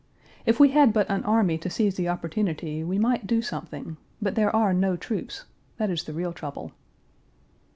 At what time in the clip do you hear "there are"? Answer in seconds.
4.33-4.73